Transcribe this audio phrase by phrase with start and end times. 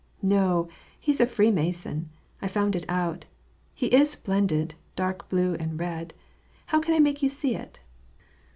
[0.39, 0.67] "No:
[0.99, 2.09] he's a Freemason;
[2.41, 3.25] I found it out.
[3.75, 6.15] He is splendid, dark blue and red.
[6.65, 7.81] How can I make you see it